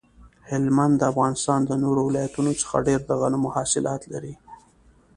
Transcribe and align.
هلمند 0.49 0.93
د 0.97 1.03
افغانستان 1.11 1.59
د 1.65 1.71
نورو 1.83 2.01
ولایتونو 2.07 2.51
څخه 2.61 2.85
ډیر 2.87 2.99
د 3.05 3.11
غنمو 3.21 3.53
حاصلات 3.55 4.01
لري 4.13 4.33